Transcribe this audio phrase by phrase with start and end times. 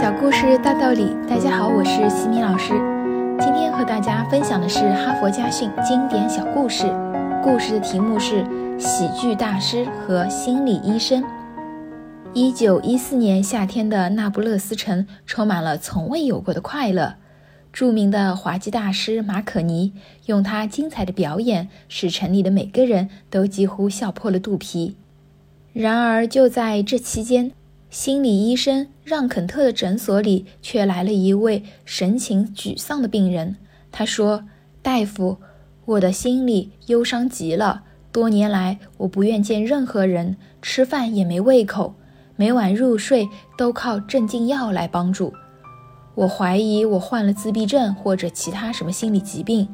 [0.00, 2.68] 小故事大道理，大家好，我是西米老师。
[3.40, 6.84] 今天和大家分享的是哈佛家训经典小故事，
[7.42, 8.44] 故事的题目是
[8.78, 11.20] 《喜剧大师和心理医生》。
[12.32, 17.16] 一九一四年夏天的那不勒斯城充满了从未有过的快乐。
[17.72, 19.94] 著名的滑稽大师马可尼
[20.26, 24.94] 用他精彩的表演，使城里的每个人都几乎笑破了肚皮。
[25.72, 27.50] 然而，就在这期间，
[27.90, 33.56] 心理医生让肯特的诊所里却来了一位神情沮丧的病人。
[33.90, 34.44] 他说
[34.82, 35.38] ：“大夫，
[35.86, 37.84] 我的心里忧伤极了。
[38.12, 41.94] 多年来，我不愿见任何人，吃饭也没胃口，
[42.36, 45.32] 每晚入睡都靠镇静药来帮助。
[46.14, 49.66] 我怀疑我患了自闭症或者其他什么心理疾病。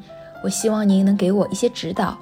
[0.45, 2.17] 我希望您能给我一些指导。”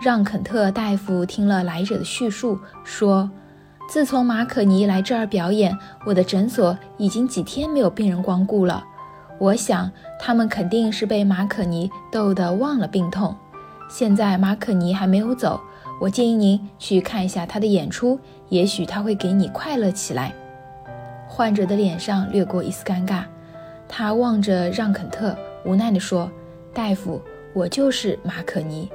[0.00, 3.30] 让肯特大夫听了来者的叙述，说。
[3.86, 8.82] 自从马可尼来这儿表演，我的诊所已经几天没有病人光顾了。
[9.38, 13.34] 我想他们肯定是被马可尼逗得忘了病痛。
[13.88, 15.60] 现在马可尼还没有走，
[16.00, 18.18] 我建议您去看一下他的演出，
[18.48, 20.32] 也许他会给你快乐起来。
[21.28, 23.24] 患者的脸上掠过一丝尴尬，
[23.86, 26.30] 他望着让肯特，无奈地说
[26.72, 27.20] ：“大夫，
[27.52, 28.88] 我就是马可尼。”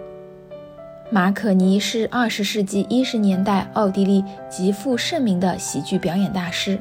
[1.12, 6.80] 马可尼是二十世纪一十年代奥地利极负盛名的喜剧表演大师，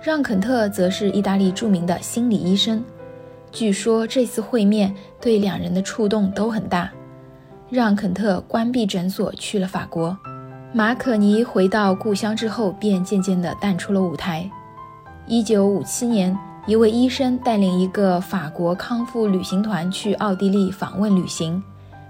[0.00, 2.82] 让肯特则是意大利著名的心理医生。
[3.52, 6.90] 据说这次会面对两人的触动都很大。
[7.68, 10.16] 让肯特关闭诊所去了法国，
[10.72, 14.48] 马可尼回到故乡之后便渐渐地淡出了舞台。
[15.26, 16.34] 一九五七年，
[16.66, 21.62] 一位医生带领一个法国康复旅行团去奥地利访问旅行。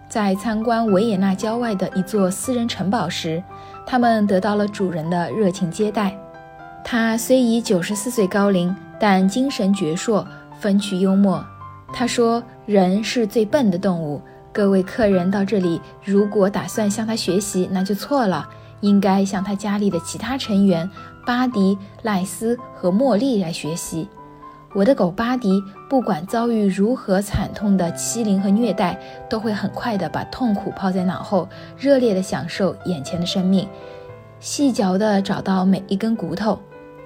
[0.09, 3.43] 在参观维也纳郊外的一座私人城堡时，
[3.85, 6.17] 他们得到了主人的热情接待。
[6.85, 10.25] 他虽已九十四岁高龄，但精神矍铄，
[10.61, 11.45] 风趣幽默。
[11.93, 14.23] 他说：“人是最笨的动物。
[14.53, 18.49] 各位客人到这里，如果打算向他学习，那就错了。
[18.81, 20.89] 应该向他家里的其他成员
[21.25, 24.09] 巴迪、赖斯和茉莉来学习。”
[24.77, 31.49] 我的狗巴迪，不管遭遇如何惨痛的欺凌和虐待，都会很快的把痛苦抛在脑后，
[31.79, 33.67] 热烈的享受眼前的生命，
[34.39, 36.59] 细嚼的找到每一根骨头。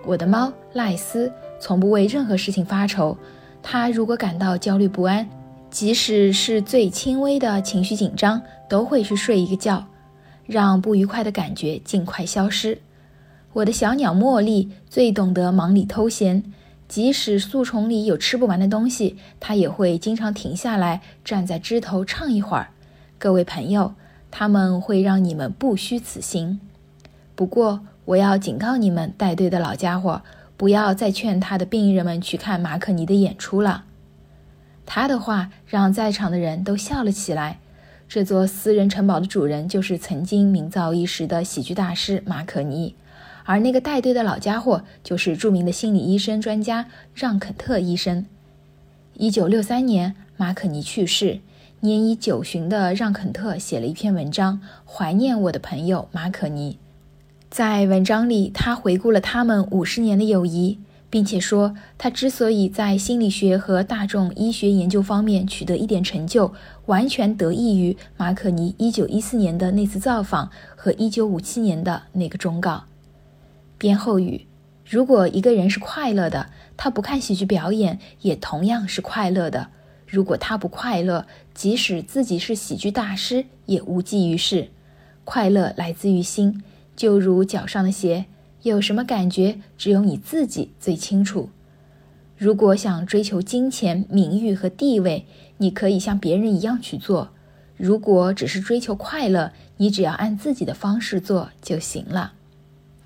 [0.04, 3.16] 我的猫赖斯从不为任何事情发愁，
[3.62, 5.24] 它如果感到焦虑不安，
[5.70, 9.86] 即使是最轻微的情绪紧张，都会去睡一个觉，
[10.44, 12.76] 让不愉快的感觉尽快消失。
[13.52, 16.42] 我的小鸟茉莉最懂得忙里偷闲。
[16.90, 22.70] 即使树丛里有吃不完的东西，他也会经常停下来，站在枝头唱一会儿。
[23.16, 23.94] 各位朋友，
[24.28, 26.58] 他们会让你们不虚此行。
[27.36, 30.22] 不过，我要警告你们带队的老家伙，
[30.56, 33.84] 不要再劝他的病人们去看马可尼的演出了。
[34.84, 37.60] 他的话让在场的人都笑了起来。
[38.08, 42.96] 这座私人城堡的主人就是曾经名噪一时的喜剧大师马可尼。
[43.44, 48.26] 而那个带队的老家伙就是著名的心理医生专家让肯特医生。
[49.14, 51.40] 一九六三年，马可尼去世，
[51.80, 56.78] 年已九旬的让肯特写了一篇文章，怀念我的朋友马可尼。
[57.50, 60.78] 在文章里，他回顾了他们五十年的友谊，
[61.10, 66.54] 并且说，他之所以在心理学和大众医学研究方面取得一点成就，
[66.86, 72.84] 完全得益于马可尼一九一四年的那次造访和一九五七年的那个忠告。
[73.80, 74.46] 编后语：
[74.84, 79.68] 如果一个人是快乐的，他不看喜剧表演也同样是快乐的。
[80.06, 84.68] 如果他不快乐，即使自己是喜剧大师也无济于事。
[85.24, 86.62] 快乐来自于心，
[86.94, 88.26] 就如脚上的鞋，
[88.64, 91.48] 有什么感觉，只有你自己最清楚。
[92.36, 95.24] 如果想追求金钱、名誉和地位，
[95.56, 97.28] 你可以像别人一样去做；
[97.78, 102.34] 如果只是追求快乐，你只要按自己的方式做就行了。